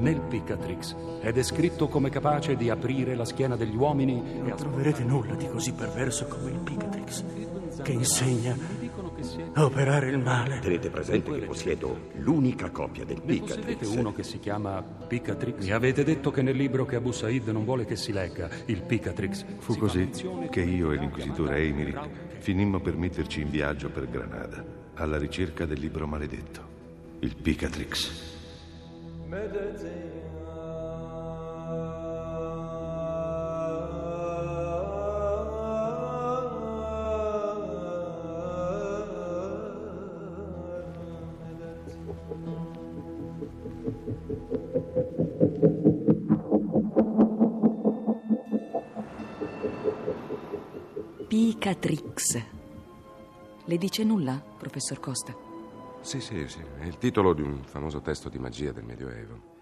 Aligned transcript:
Nel 0.00 0.20
Picatrix 0.20 0.96
è 1.20 1.30
descritto 1.30 1.88
come 1.88 2.10
capace 2.10 2.56
di 2.56 2.70
aprire 2.70 3.14
la 3.14 3.24
schiena 3.24 3.56
degli 3.56 3.76
uomini 3.76 4.22
e 4.36 4.40
Non 4.40 4.56
troverete 4.56 5.04
nulla 5.04 5.34
di 5.34 5.46
così 5.46 5.72
perverso 5.72 6.26
come 6.26 6.50
il 6.50 6.58
Picatrix, 6.58 7.24
che 7.82 7.92
insegna 7.92 8.56
a 9.52 9.64
operare 9.64 10.08
il 10.08 10.18
male. 10.18 10.58
Tenete 10.60 10.88
presente 10.88 11.30
che 11.38 11.46
possiedo 11.46 12.08
l'unica 12.16 12.70
copia 12.70 13.04
del 13.04 13.20
Picatrix. 13.20 13.94
uno 13.94 14.12
che 14.12 14.22
si 14.22 14.38
chiama 14.38 14.82
Picatrix? 14.82 15.64
Mi 15.64 15.72
avete 15.72 16.02
detto 16.02 16.30
che 16.30 16.40
nel 16.40 16.56
libro 16.56 16.86
che 16.86 16.96
Abu 16.96 17.12
Said 17.12 17.48
non 17.48 17.64
vuole 17.64 17.84
che 17.84 17.96
si 17.96 18.12
legga, 18.12 18.48
il 18.66 18.82
Picatrix. 18.82 19.44
Fu 19.58 19.76
così 19.76 20.08
che 20.50 20.62
io 20.62 20.92
e 20.92 20.96
l'inquisitore 20.96 21.58
Eimerick 21.58 22.08
finimmo 22.38 22.80
per 22.80 22.96
metterci 22.96 23.42
in 23.42 23.50
viaggio 23.50 23.90
per 23.90 24.08
Granada, 24.08 24.64
alla 24.94 25.18
ricerca 25.18 25.66
del 25.66 25.78
libro 25.78 26.06
maledetto, 26.06 26.60
il 27.20 27.36
Picatrix. 27.36 28.38
Picatrix. 51.28 52.36
Le 53.66 53.78
dice 53.78 54.04
nulla, 54.04 54.42
professor 54.58 54.98
Costa? 54.98 55.49
Sì, 56.00 56.20
sì, 56.20 56.48
sì, 56.48 56.60
è 56.78 56.84
il 56.84 56.98
titolo 56.98 57.34
di 57.34 57.42
un 57.42 57.62
famoso 57.62 58.00
testo 58.00 58.28
di 58.28 58.38
magia 58.38 58.72
del 58.72 58.84
Medioevo. 58.84 59.58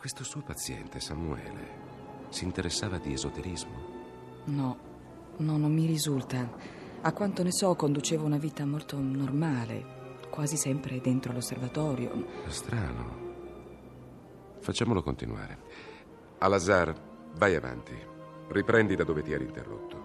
Questo 0.00 0.24
suo 0.24 0.40
paziente, 0.40 0.98
Samuele, 0.98 2.28
si 2.30 2.44
interessava 2.44 2.96
di 2.96 3.12
esoterismo. 3.12 3.98
No, 4.44 4.78
no, 5.36 5.56
non 5.58 5.70
mi 5.72 5.84
risulta. 5.84 6.50
A 7.02 7.12
quanto 7.12 7.42
ne 7.42 7.52
so, 7.52 7.74
conduceva 7.74 8.24
una 8.24 8.38
vita 8.38 8.64
molto 8.64 8.98
normale, 8.98 10.18
quasi 10.30 10.56
sempre 10.56 11.02
dentro 11.02 11.34
l'osservatorio. 11.34 12.26
Strano. 12.46 13.28
Facciamolo 14.60 15.02
continuare. 15.02 15.58
Al-Azhar, 16.38 16.94
vai 17.36 17.54
avanti. 17.54 17.92
Riprendi 18.48 18.96
da 18.96 19.04
dove 19.04 19.20
ti 19.20 19.32
eri 19.32 19.44
interrotto. 19.44 19.99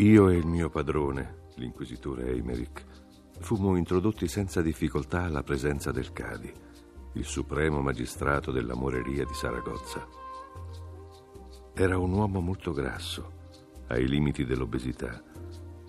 Io 0.00 0.30
e 0.30 0.36
il 0.36 0.46
mio 0.46 0.70
padrone, 0.70 1.48
l'inquisitore 1.56 2.30
Eimerick, 2.30 2.86
fummo 3.40 3.76
introdotti 3.76 4.28
senza 4.28 4.62
difficoltà 4.62 5.24
alla 5.24 5.42
presenza 5.42 5.92
del 5.92 6.14
Cadi, 6.14 6.50
il 7.12 7.24
supremo 7.26 7.82
magistrato 7.82 8.50
della 8.50 8.74
moreria 8.74 9.26
di 9.26 9.34
Saragozza. 9.34 10.08
Era 11.74 11.98
un 11.98 12.12
uomo 12.12 12.40
molto 12.40 12.72
grasso, 12.72 13.32
ai 13.88 14.08
limiti 14.08 14.46
dell'obesità. 14.46 15.22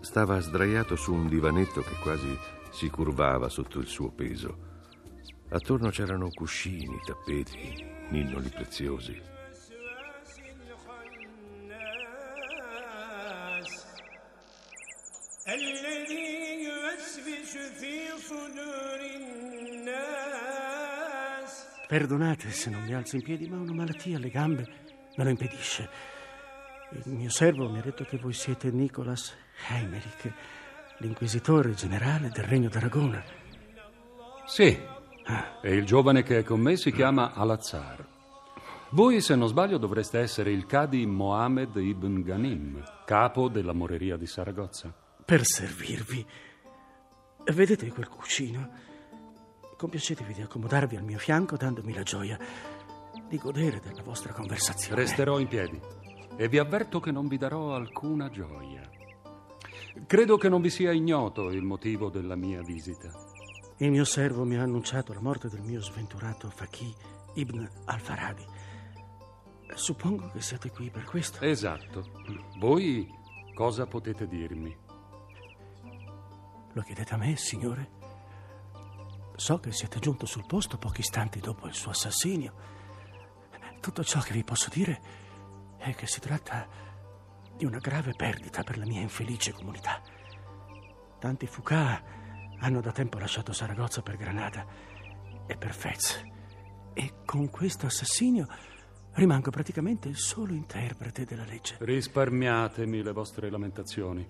Stava 0.01 0.41
sdraiato 0.41 0.97
su 0.97 1.13
un 1.13 1.29
divanetto 1.29 1.79
che 1.79 1.95
quasi 2.03 2.37
si 2.69 2.89
curvava 2.89 3.47
sotto 3.47 3.79
il 3.79 3.87
suo 3.87 4.11
peso. 4.11 4.57
Attorno 5.51 5.87
c'erano 5.89 6.27
cuscini, 6.31 6.99
tappeti, 7.05 7.81
ninnoli 8.09 8.49
preziosi. 8.49 9.39
Perdonate 21.91 22.51
se 22.51 22.69
non 22.69 22.85
mi 22.85 22.93
alzo 22.93 23.17
in 23.17 23.21
piedi, 23.21 23.49
ma 23.49 23.57
una 23.57 23.73
malattia 23.73 24.15
alle 24.15 24.29
gambe 24.29 24.65
me 25.17 25.23
lo 25.25 25.29
impedisce. 25.29 25.89
Il 26.91 27.11
mio 27.11 27.29
servo 27.29 27.69
mi 27.69 27.79
ha 27.79 27.81
detto 27.81 28.05
che 28.05 28.15
voi 28.15 28.31
siete 28.31 28.71
Nicolas 28.71 29.35
Heimerick, 29.67 30.31
l'inquisitore 30.99 31.73
generale 31.73 32.29
del 32.29 32.45
Regno 32.45 32.69
d'Aragona. 32.69 33.21
Sì, 34.45 34.67
e 35.61 35.75
il 35.75 35.85
giovane 35.85 36.23
che 36.23 36.37
è 36.37 36.43
con 36.43 36.61
me 36.61 36.77
si 36.77 36.93
chiama 36.93 37.33
Al-Azhar. 37.33 38.07
Voi, 38.91 39.19
se 39.19 39.35
non 39.35 39.49
sbaglio, 39.49 39.77
dovreste 39.77 40.19
essere 40.19 40.49
il 40.53 40.65
Cadi 40.65 41.05
Mohammed 41.05 41.75
ibn 41.75 42.21
Ghanim, 42.21 42.81
capo 43.03 43.49
della 43.49 43.73
moreria 43.73 44.15
di 44.15 44.27
Saragozza. 44.27 44.95
Per 45.25 45.43
servirvi. 45.43 46.25
Vedete 47.53 47.91
quel 47.91 48.07
cuscino? 48.07 48.90
Compiacetevi 49.81 50.35
di 50.35 50.41
accomodarvi 50.43 50.95
al 50.95 51.03
mio 51.03 51.17
fianco 51.17 51.57
dandomi 51.57 51.91
la 51.91 52.03
gioia 52.03 52.37
di 53.27 53.37
godere 53.39 53.79
della 53.79 54.03
vostra 54.03 54.31
conversazione. 54.31 55.01
Resterò 55.01 55.39
in 55.39 55.47
piedi 55.47 55.81
e 56.37 56.47
vi 56.47 56.59
avverto 56.59 56.99
che 56.99 57.09
non 57.09 57.27
vi 57.27 57.39
darò 57.39 57.73
alcuna 57.73 58.29
gioia. 58.29 58.87
Credo 60.05 60.37
che 60.37 60.49
non 60.49 60.61
vi 60.61 60.69
sia 60.69 60.91
ignoto 60.91 61.49
il 61.49 61.63
motivo 61.63 62.11
della 62.11 62.35
mia 62.35 62.61
visita. 62.61 63.09
Il 63.77 63.89
mio 63.89 64.03
servo 64.05 64.43
mi 64.43 64.55
ha 64.55 64.61
annunciato 64.61 65.13
la 65.13 65.19
morte 65.19 65.49
del 65.49 65.61
mio 65.61 65.81
sventurato 65.81 66.51
Fakih 66.51 66.95
Ibn 67.33 67.67
al-Faradi. 67.85 68.45
Suppongo 69.73 70.29
che 70.29 70.41
siate 70.41 70.69
qui 70.69 70.91
per 70.91 71.05
questo. 71.05 71.43
Esatto. 71.43 72.07
Voi 72.59 73.11
cosa 73.55 73.87
potete 73.87 74.27
dirmi? 74.27 74.77
Lo 76.73 76.81
chiedete 76.83 77.15
a 77.15 77.17
me, 77.17 77.35
signore? 77.35 78.00
So 79.41 79.57
che 79.57 79.71
siete 79.71 79.97
giunto 79.97 80.27
sul 80.27 80.45
posto 80.45 80.77
pochi 80.77 81.01
istanti 81.01 81.39
dopo 81.39 81.65
il 81.65 81.73
suo 81.73 81.89
assassinio. 81.89 82.53
Tutto 83.79 84.03
ciò 84.03 84.19
che 84.19 84.33
vi 84.33 84.43
posso 84.43 84.69
dire 84.71 85.01
è 85.79 85.95
che 85.95 86.05
si 86.05 86.19
tratta 86.19 86.67
di 87.57 87.65
una 87.65 87.79
grave 87.79 88.13
perdita 88.15 88.61
per 88.61 88.77
la 88.77 88.85
mia 88.85 89.01
infelice 89.01 89.51
comunità. 89.51 89.99
Tanti 91.17 91.47
Foucault 91.47 92.03
hanno 92.59 92.81
da 92.81 92.91
tempo 92.91 93.17
lasciato 93.17 93.51
Saragozza 93.51 94.03
per 94.03 94.15
Granada 94.15 94.63
e 95.47 95.57
per 95.57 95.73
Fez. 95.73 96.21
E 96.93 97.13
con 97.25 97.49
questo 97.49 97.87
assassinio 97.87 98.45
rimango 99.13 99.49
praticamente 99.49 100.07
il 100.07 100.17
solo 100.17 100.53
interprete 100.53 101.25
della 101.25 101.45
legge. 101.45 101.77
Risparmiatemi 101.79 103.01
le 103.01 103.11
vostre 103.11 103.49
lamentazioni. 103.49 104.23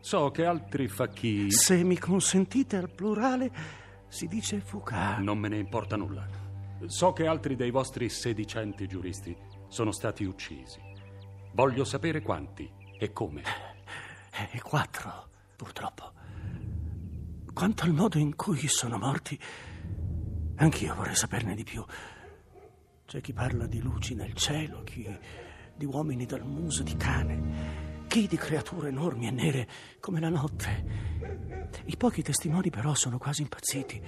So 0.00 0.30
che 0.30 0.46
altri 0.46 0.88
facchi 0.88 1.50
Se 1.50 1.84
mi 1.84 1.98
consentite 1.98 2.78
al 2.78 2.88
plurale, 2.90 3.84
si 4.08 4.26
dice 4.26 4.60
Foucault. 4.60 5.18
non 5.18 5.38
me 5.38 5.48
ne 5.48 5.58
importa 5.58 5.96
nulla. 5.96 6.26
So 6.86 7.12
che 7.12 7.26
altri 7.26 7.56
dei 7.56 7.70
vostri 7.70 8.08
sedicenti 8.08 8.86
giuristi 8.86 9.36
sono 9.68 9.92
stati 9.92 10.24
uccisi. 10.24 10.78
Voglio 11.52 11.84
sapere 11.84 12.20
quanti 12.20 12.70
e 12.98 13.12
come. 13.12 13.42
E 14.52 14.60
quattro, 14.60 15.28
purtroppo. 15.56 16.12
Quanto 17.54 17.84
al 17.84 17.92
modo 17.92 18.18
in 18.18 18.36
cui 18.36 18.68
sono 18.68 18.98
morti, 18.98 19.40
anch'io 20.56 20.94
vorrei 20.94 21.14
saperne 21.14 21.54
di 21.54 21.64
più. 21.64 21.82
C'è 23.06 23.20
chi 23.22 23.32
parla 23.32 23.66
di 23.66 23.80
luci 23.80 24.14
nel 24.14 24.34
cielo, 24.34 24.82
chi 24.84 25.08
di 25.74 25.84
uomini 25.84 26.26
dal 26.26 26.44
muso 26.44 26.82
di 26.82 26.96
cane, 26.96 27.85
chi 28.16 28.22
chi 28.22 28.26
di 28.28 28.36
creature 28.38 28.88
enormi 28.88 29.26
e 29.26 29.30
nere 29.30 29.68
come 30.00 30.20
la 30.20 30.30
notte. 30.30 31.68
I 31.84 31.98
pochi 31.98 32.22
testimoni 32.22 32.70
però 32.70 32.94
sono 32.94 33.18
quasi 33.18 33.42
impazziti 33.42 34.00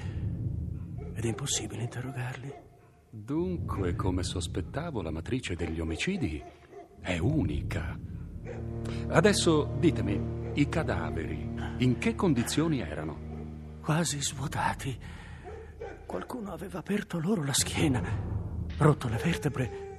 ed 1.13 1.25
è 1.25 1.29
impossibile 1.29 1.83
interrogarli. 1.83 2.55
Dunque, 3.11 3.95
come 3.95 4.23
sospettavo, 4.23 5.03
la 5.03 5.11
matrice 5.11 5.57
degli 5.57 5.79
omicidi 5.79 6.43
è 7.01 7.19
unica. 7.19 7.99
Adesso 9.09 9.77
ditemi, 9.79 10.53
i 10.55 10.67
cadaveri 10.71 11.47
in 11.79 11.99
che 11.99 12.15
condizioni 12.15 12.81
erano? 12.81 13.77
Quasi 13.83 14.23
svuotati. 14.23 14.99
Qualcuno 16.07 16.53
aveva 16.53 16.79
aperto 16.79 17.19
loro 17.19 17.45
la 17.45 17.53
schiena, 17.53 18.03
rotto 18.79 19.07
le 19.09 19.21
vertebre 19.23 19.99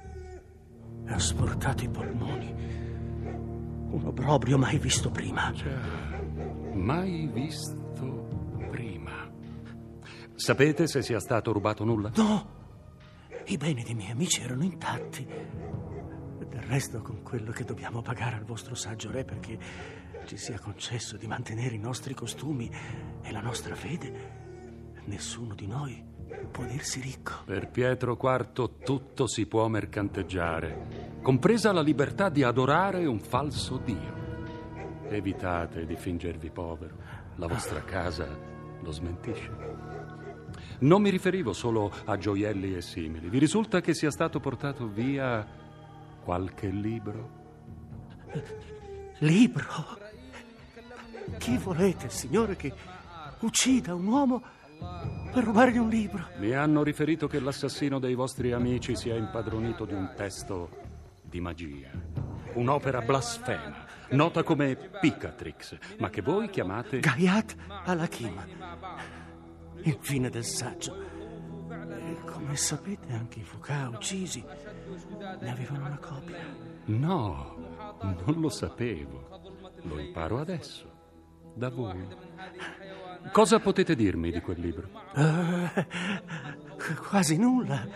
e 1.06 1.12
ha 1.12 1.18
sportato 1.20 1.84
i 1.84 1.88
polmoni. 1.88 2.88
Un 3.90 4.06
obbrobrio 4.06 4.56
mai 4.56 4.78
visto 4.78 5.10
prima. 5.10 5.52
Mai 6.72 7.28
visto 7.32 8.28
prima. 8.70 9.30
Sapete 10.34 10.86
se 10.86 11.02
sia 11.02 11.18
stato 11.18 11.52
rubato 11.52 11.84
nulla? 11.84 12.10
No! 12.14 12.58
I 13.46 13.56
beni 13.56 13.82
dei 13.82 13.94
miei 13.94 14.12
amici 14.12 14.42
erano 14.42 14.62
intatti. 14.62 15.26
Del 15.26 16.62
resto, 16.62 17.02
con 17.02 17.22
quello 17.22 17.50
che 17.50 17.64
dobbiamo 17.64 18.00
pagare 18.00 18.36
al 18.36 18.44
vostro 18.44 18.74
saggio 18.74 19.10
re 19.10 19.24
perché 19.24 19.58
ci 20.24 20.36
sia 20.36 20.58
concesso 20.58 21.16
di 21.16 21.26
mantenere 21.26 21.74
i 21.74 21.78
nostri 21.78 22.14
costumi 22.14 22.70
e 23.22 23.32
la 23.32 23.40
nostra 23.40 23.74
fede, 23.74 25.02
nessuno 25.04 25.54
di 25.54 25.66
noi 25.66 26.09
può 26.50 26.64
dirsi 26.64 27.00
ricco. 27.00 27.32
Per 27.44 27.68
Pietro 27.68 28.18
IV 28.20 28.70
tutto 28.84 29.26
si 29.26 29.46
può 29.46 29.68
mercanteggiare, 29.68 31.18
compresa 31.22 31.72
la 31.72 31.82
libertà 31.82 32.28
di 32.28 32.42
adorare 32.42 33.06
un 33.06 33.20
falso 33.20 33.78
Dio. 33.78 34.18
Evitate 35.08 35.86
di 35.86 35.96
fingervi 35.96 36.50
povero, 36.50 36.96
la 37.36 37.46
vostra 37.46 37.82
casa 37.82 38.28
lo 38.82 38.90
smentisce. 38.90 39.50
Non 40.80 41.02
mi 41.02 41.10
riferivo 41.10 41.52
solo 41.52 41.92
a 42.04 42.16
gioielli 42.16 42.74
e 42.74 42.80
simili. 42.80 43.28
Vi 43.28 43.38
risulta 43.38 43.80
che 43.80 43.94
sia 43.94 44.10
stato 44.10 44.40
portato 44.40 44.86
via 44.86 45.46
qualche 46.22 46.68
libro? 46.68 47.38
Libro? 49.18 49.98
Chi 51.38 51.56
volete, 51.58 52.08
signore, 52.08 52.56
che 52.56 52.72
uccida 53.40 53.94
un 53.94 54.06
uomo 54.06 54.42
per 55.32 55.44
rubargli 55.44 55.78
un 55.78 55.88
libro? 55.88 56.26
Mi 56.38 56.52
hanno 56.52 56.82
riferito 56.82 57.26
che 57.26 57.40
l'assassino 57.40 57.98
dei 57.98 58.14
vostri 58.14 58.52
amici 58.52 58.96
si 58.96 59.08
è 59.08 59.14
impadronito 59.14 59.84
di 59.84 59.94
un 59.94 60.12
testo 60.16 60.70
di 61.22 61.40
magia, 61.40 61.90
un'opera 62.54 63.00
blasfema, 63.00 63.86
nota 64.10 64.42
come 64.42 64.76
Picatrix, 65.00 65.78
ma 65.98 66.10
che 66.10 66.22
voi 66.22 66.50
chiamate 66.50 67.00
Gayat 67.00 67.54
Alakim, 67.84 68.44
il 69.82 69.96
fine 70.00 70.28
del 70.28 70.44
saggio. 70.44 71.18
E 71.70 72.16
come 72.24 72.56
sapete, 72.56 73.12
anche 73.12 73.38
i 73.38 73.44
Foucault 73.44 73.94
uccisi 73.94 74.44
ne 75.40 75.50
avevano 75.50 75.86
una 75.86 75.98
copia. 75.98 76.38
No, 76.86 77.56
non 78.00 78.40
lo 78.40 78.48
sapevo. 78.48 79.28
Lo 79.82 79.98
imparo 79.98 80.40
adesso, 80.40 80.90
da 81.54 81.70
voi. 81.70 82.06
Cosa 83.32 83.60
potete 83.60 83.94
dirmi 83.94 84.32
di 84.32 84.40
quel 84.40 84.58
libro? 84.58 84.88
Eh, 85.14 85.86
quasi 87.08 87.36
nulla. 87.36 87.86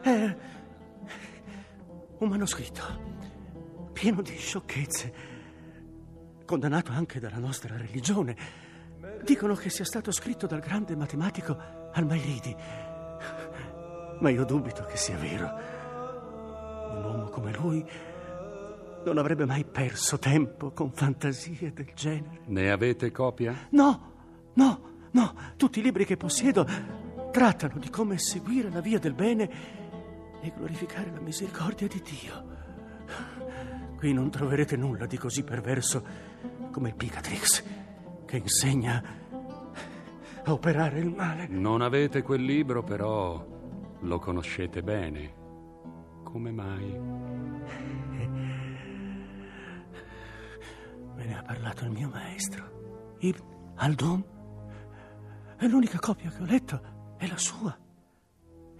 È 0.00 0.36
un 2.18 2.28
manoscritto 2.28 2.82
pieno 3.92 4.22
di 4.22 4.36
sciocchezze, 4.36 5.14
condannato 6.44 6.90
anche 6.92 7.20
dalla 7.20 7.38
nostra 7.38 7.76
religione. 7.76 8.36
Dicono 9.22 9.54
che 9.54 9.70
sia 9.70 9.84
stato 9.84 10.10
scritto 10.10 10.46
dal 10.46 10.60
grande 10.60 10.96
matematico 10.96 11.56
Almairidi. 11.92 12.56
Ma 14.18 14.30
io 14.30 14.44
dubito 14.44 14.84
che 14.84 14.96
sia 14.96 15.16
vero. 15.16 15.48
Un 16.90 17.04
uomo 17.04 17.28
come 17.28 17.52
lui 17.52 17.84
non 19.04 19.18
avrebbe 19.18 19.44
mai 19.44 19.64
perso 19.64 20.18
tempo 20.18 20.72
con 20.72 20.90
fantasie 20.90 21.72
del 21.72 21.92
genere. 21.94 22.40
Ne 22.46 22.70
avete 22.70 23.12
copia? 23.12 23.68
No, 23.70 24.15
no, 24.56 24.80
no. 25.12 25.34
Tutti 25.56 25.78
i 25.78 25.82
libri 25.82 26.04
che 26.04 26.16
possiedo 26.18 26.66
trattano 27.30 27.78
di 27.78 27.88
come 27.90 28.18
seguire 28.18 28.70
la 28.70 28.80
via 28.80 28.98
del 28.98 29.14
bene 29.14 29.50
e 30.40 30.52
glorificare 30.54 31.10
la 31.10 31.20
misericordia 31.20 31.86
di 31.88 32.02
Dio. 32.02 32.54
Qui 33.96 34.12
non 34.12 34.30
troverete 34.30 34.76
nulla 34.76 35.06
di 35.06 35.16
così 35.16 35.42
perverso 35.42 36.04
come 36.70 36.90
il 36.90 36.94
Picatrix, 36.94 37.64
che 38.26 38.36
insegna 38.36 39.02
a 40.44 40.52
operare 40.52 40.98
il 40.98 41.08
male. 41.08 41.46
Non 41.48 41.80
avete 41.80 42.22
quel 42.22 42.42
libro, 42.42 42.82
però 42.82 43.44
lo 44.00 44.18
conoscete 44.18 44.82
bene. 44.82 45.34
Come 46.22 46.50
mai? 46.52 46.98
Me 51.14 51.24
ne 51.24 51.38
ha 51.38 51.42
parlato 51.42 51.84
il 51.84 51.90
mio 51.90 52.10
maestro, 52.10 53.16
Ibn 53.20 53.42
Aldun. 53.76 54.35
E 55.58 55.68
l'unica 55.68 55.98
copia 55.98 56.30
che 56.30 56.42
ho 56.42 56.46
letto 56.46 56.80
è 57.16 57.26
la 57.26 57.38
sua. 57.38 57.76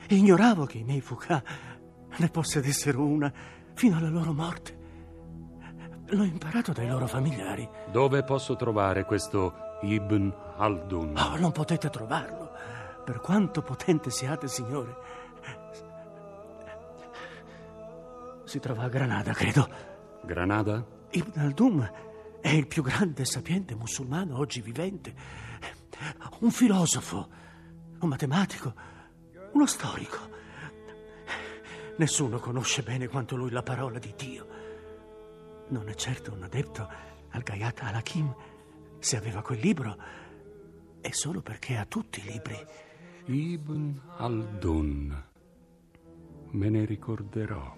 E 0.09 0.15
ignoravo 0.15 0.67
che 0.67 0.79
i 0.79 0.85
miei 0.85 1.01
Foucault 1.01 1.43
ne 2.17 2.29
possedessero 2.29 3.05
una 3.05 3.33
fino 3.75 3.97
alla 3.97 4.09
loro 4.09 4.33
morte. 4.33 4.85
L'ho 6.09 6.25
imparato 6.25 6.73
dai 6.73 6.89
loro 6.89 7.07
familiari. 7.07 7.69
Dove 7.91 8.23
posso 8.23 8.55
trovare 8.57 9.05
questo 9.05 9.55
Ibn 9.83 10.35
Aldun? 10.57 11.17
Oh, 11.17 11.37
non 11.39 11.51
potete 11.53 11.91
trovarlo, 11.91 12.51
per 13.05 13.21
quanto 13.21 13.63
potente 13.63 14.11
siate, 14.11 14.47
signore. 14.47 14.97
Si 18.45 18.61
trova 18.61 18.85
a 18.85 18.89
Granada, 18.89 19.33
credo. 19.33 19.69
Granada? 20.23 20.85
Ibn 21.11 21.41
Aldun 21.41 21.91
è 22.41 22.51
il 22.51 22.69
più 22.69 22.83
grande 22.83 23.23
e 23.23 23.25
sapiente 23.25 23.75
musulmano 23.75 24.39
oggi 24.39 24.61
vivente. 24.61 25.15
Un 26.39 26.51
filosofo, 26.51 27.29
un 28.01 28.09
matematico, 28.09 28.75
uno 29.53 29.67
storico. 29.67 30.19
Nessuno 31.97 32.39
conosce 32.39 32.83
bene 32.83 33.09
quanto 33.09 33.37
lui 33.37 33.51
la 33.51 33.63
parola 33.63 33.99
di 33.99 34.13
Dio. 34.17 34.47
Non 35.69 35.89
è 35.89 35.95
certo 35.95 36.35
un 36.35 36.43
adepto 36.43 36.89
al 37.31 37.43
Gayat 37.43 37.81
al-Hakim. 37.81 38.35
Se 38.99 39.17
aveva 39.17 39.41
quel 39.41 39.61
libro, 39.61 39.97
è 41.01 41.11
solo 41.11 41.41
perché 41.41 41.77
ha 41.77 41.87
tutti 41.87 42.21
i 42.21 42.31
libri. 42.31 42.57
Ibn 43.25 44.01
Aldun. 44.19 45.25
Me 46.51 46.69
ne 46.69 46.85
ricorderò. 46.85 47.75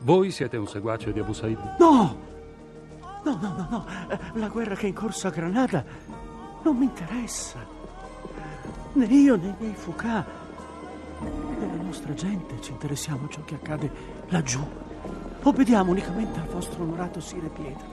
Voi 0.00 0.30
siete 0.30 0.58
un 0.58 0.66
seguace 0.66 1.12
di 1.12 1.20
Abu 1.20 1.32
Said? 1.32 1.58
No! 1.78 2.30
No, 3.24 3.38
no, 3.40 3.54
no, 3.54 3.68
no. 3.70 3.86
La 4.34 4.48
guerra 4.48 4.74
che 4.74 4.86
è 4.86 4.88
in 4.88 4.94
corso 4.94 5.28
a 5.28 5.30
Granada 5.30 6.21
non 6.62 6.76
mi 6.76 6.84
interessa. 6.84 7.58
Né 8.94 9.04
io 9.06 9.36
né 9.36 9.48
i 9.48 9.54
miei 9.58 9.74
Foucault 9.74 10.26
né 11.20 11.66
la 11.76 11.82
nostra 11.82 12.14
gente 12.14 12.60
ci 12.60 12.72
interessiamo 12.72 13.26
a 13.26 13.28
ciò 13.28 13.42
che 13.44 13.54
accade 13.54 13.90
laggiù. 14.28 14.64
Obbediamo 15.42 15.90
unicamente 15.90 16.38
al 16.38 16.46
vostro 16.46 16.82
onorato 16.82 17.20
Sire 17.20 17.48
Pietro, 17.48 17.86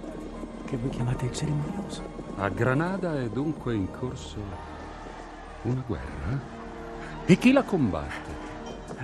che 0.66 0.78
voi 0.78 0.90
chiamate 0.90 1.26
il 1.26 1.32
cerimonioso. 1.32 2.04
A 2.38 2.50
Granada 2.50 3.20
è 3.20 3.28
dunque 3.30 3.74
in 3.74 3.90
corso 3.92 4.38
una 5.64 5.84
guerra? 5.86 6.40
E 7.26 7.38
chi 7.38 7.52
la 7.52 7.64
combatte? 7.64 8.48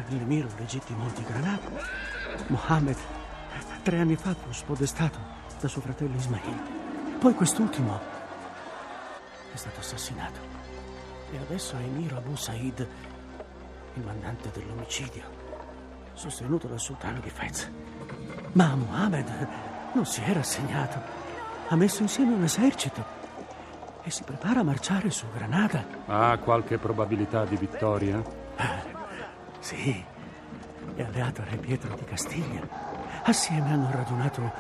L'emiro 0.10 0.48
legittimo 0.58 1.06
di 1.16 1.24
Granada, 1.24 1.70
Mohammed, 2.48 2.98
tre 3.82 4.00
anni 4.00 4.16
fa 4.16 4.36
fu 4.36 4.52
spodestato 4.52 5.18
da 5.60 5.68
suo 5.68 5.82
fratello 5.82 6.16
Ismail. 6.16 6.62
Poi 7.20 7.34
quest'ultimo 7.34 8.00
è 9.56 9.58
stato 9.58 9.80
assassinato. 9.80 10.40
E 11.32 11.38
adesso 11.38 11.76
è 11.78 11.82
Emiro 11.82 12.18
Abu 12.18 12.36
Said, 12.36 12.88
il 13.94 14.04
mandante 14.04 14.52
dell'omicidio, 14.52 15.24
sostenuto 16.14 16.68
dal 16.68 16.80
sultano 16.80 17.20
di 17.20 17.30
Fez. 17.30 17.70
Ma 18.52 18.76
Mohammed 18.76 19.48
non 19.94 20.06
si 20.06 20.22
è 20.22 20.34
rassegnato. 20.34 21.24
Ha 21.70 21.76
messo 21.76 22.02
insieme 22.02 22.36
un 22.36 22.44
esercito 22.44 23.04
e 24.04 24.12
si 24.12 24.24
prepara 24.24 24.60
a 24.60 24.64
marciare 24.64 25.10
su 25.10 25.26
Granada. 25.34 25.84
Ha 26.06 26.38
qualche 26.38 26.78
probabilità 26.78 27.46
di 27.46 27.56
vittoria? 27.56 28.22
Sì, 29.66 30.06
è 30.94 31.02
alleato 31.02 31.42
a 31.42 31.46
Re 31.46 31.58
Pietro 31.58 31.96
di 31.96 32.04
Castiglia. 32.04 32.62
Assieme 33.24 33.72
hanno 33.74 33.90
radunato 33.90 34.54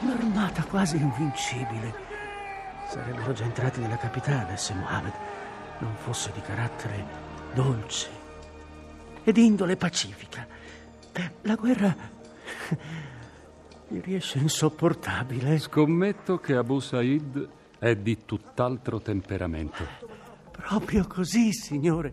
un'armata 0.00 0.64
quasi 0.64 0.96
invincibile. 0.96 2.11
Sarebbero 2.92 3.32
già 3.32 3.44
entrati 3.44 3.80
nella 3.80 3.96
capitale 3.96 4.58
se 4.58 4.74
Mohammed 4.74 5.14
non 5.78 5.94
fosse 5.94 6.30
di 6.30 6.42
carattere 6.42 7.02
dolce 7.54 8.10
e 9.24 9.32
di 9.32 9.46
indole 9.46 9.78
pacifica. 9.78 10.46
Beh, 11.10 11.36
la 11.40 11.54
guerra 11.54 11.96
mi 13.88 13.98
riesce 14.02 14.36
insopportabile. 14.36 15.58
Scommetto 15.58 16.36
che 16.36 16.54
Abu 16.54 16.80
Said 16.80 17.48
è 17.78 17.96
di 17.96 18.26
tutt'altro 18.26 19.00
temperamento. 19.00 19.86
Proprio 20.50 21.06
così, 21.06 21.50
signore. 21.50 22.12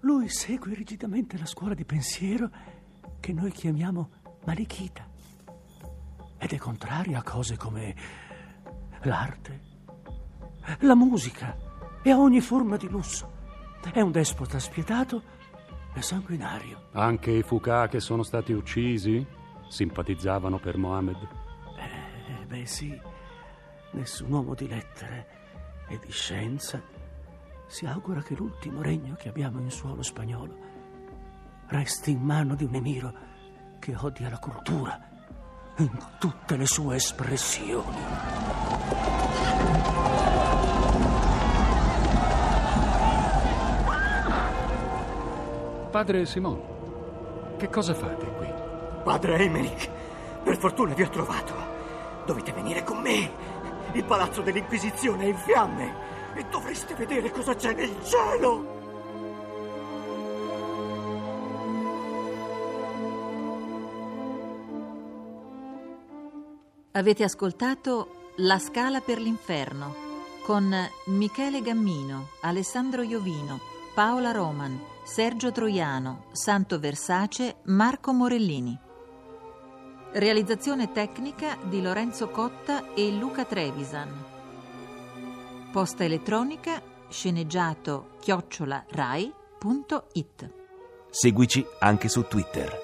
Lui 0.00 0.30
segue 0.30 0.72
rigidamente 0.72 1.36
la 1.36 1.44
scuola 1.44 1.74
di 1.74 1.84
pensiero 1.84 2.48
che 3.20 3.34
noi 3.34 3.50
chiamiamo 3.52 4.08
Malichita. 4.46 5.06
Ed 6.38 6.52
è 6.52 6.56
contrario 6.56 7.18
a 7.18 7.22
cose 7.22 7.58
come 7.58 7.94
l'arte, 9.02 9.72
la 10.80 10.94
musica 10.94 11.56
e 12.02 12.10
a 12.10 12.18
ogni 12.18 12.40
forma 12.40 12.76
di 12.76 12.88
lusso. 12.88 13.32
È 13.92 14.00
un 14.00 14.10
despota 14.10 14.58
spietato 14.58 15.22
e 15.94 16.02
sanguinario. 16.02 16.88
Anche 16.92 17.30
i 17.30 17.42
Fuqah 17.42 17.88
che 17.88 18.00
sono 18.00 18.22
stati 18.22 18.52
uccisi 18.52 19.24
simpatizzavano 19.68 20.58
per 20.58 20.76
Mohammed. 20.76 21.28
Eh, 21.78 22.46
beh 22.46 22.66
sì, 22.66 22.98
nessun 23.92 24.32
uomo 24.32 24.54
di 24.54 24.68
lettere 24.68 25.26
e 25.88 25.98
di 25.98 26.10
scienza 26.10 26.82
si 27.66 27.86
augura 27.86 28.22
che 28.22 28.34
l'ultimo 28.34 28.82
regno 28.82 29.14
che 29.14 29.28
abbiamo 29.28 29.60
in 29.60 29.70
suolo 29.70 30.02
spagnolo 30.02 30.72
resti 31.68 32.10
in 32.10 32.20
mano 32.20 32.54
di 32.54 32.64
un 32.64 32.74
emiro 32.74 33.14
che 33.78 33.94
odia 33.96 34.28
la 34.28 34.38
cultura 34.38 35.00
in 35.78 35.90
tutte 36.18 36.56
le 36.56 36.66
sue 36.66 36.96
espressioni. 36.96 39.13
Padre 45.94 46.26
Simon, 46.26 46.60
che 47.56 47.70
cosa 47.70 47.94
fate 47.94 48.26
qui? 48.26 48.52
Padre 49.04 49.38
Emerick, 49.38 49.88
per 50.42 50.56
fortuna 50.58 50.92
vi 50.92 51.04
ho 51.04 51.08
trovato. 51.08 51.54
Dovete 52.26 52.50
venire 52.50 52.82
con 52.82 52.96
me. 53.00 53.30
Il 53.92 54.02
palazzo 54.02 54.42
dell'Inquisizione 54.42 55.22
è 55.22 55.26
in 55.28 55.36
fiamme 55.36 55.94
e 56.34 56.46
dovreste 56.50 56.96
vedere 56.96 57.30
cosa 57.30 57.54
c'è 57.54 57.74
nel 57.74 57.94
cielo. 58.02 58.66
Avete 66.90 67.22
ascoltato 67.22 68.32
La 68.38 68.58
scala 68.58 69.00
per 69.00 69.20
l'inferno 69.20 69.94
con 70.42 70.74
Michele 71.06 71.62
Gammino, 71.62 72.30
Alessandro 72.40 73.02
Iovino, 73.02 73.73
Paola 73.94 74.32
Roman, 74.32 74.76
Sergio 75.04 75.52
Troiano, 75.52 76.24
Santo 76.32 76.80
Versace, 76.80 77.58
Marco 77.66 78.12
Morellini. 78.12 78.76
Realizzazione 80.14 80.90
tecnica 80.90 81.56
di 81.62 81.80
Lorenzo 81.80 82.28
Cotta 82.28 82.92
e 82.92 83.12
Luca 83.12 83.44
Trevisan. 83.44 84.10
Posta 85.70 86.02
elettronica 86.02 86.82
sceneggiato 87.08 88.16
chiocciola 88.18 88.84
rai.it. 88.88 90.50
Seguici 91.10 91.64
anche 91.78 92.08
su 92.08 92.22
Twitter. 92.26 92.83